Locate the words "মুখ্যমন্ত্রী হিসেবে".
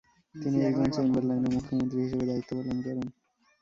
1.55-2.25